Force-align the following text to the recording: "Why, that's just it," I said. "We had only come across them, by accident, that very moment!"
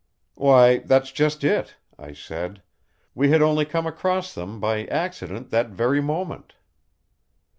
"Why, 0.33 0.79
that's 0.79 1.11
just 1.11 1.43
it," 1.43 1.75
I 1.95 2.13
said. 2.13 2.63
"We 3.13 3.29
had 3.29 3.43
only 3.43 3.65
come 3.65 3.85
across 3.85 4.33
them, 4.33 4.59
by 4.59 4.85
accident, 4.85 5.51
that 5.51 5.69
very 5.69 6.01
moment!" 6.01 6.55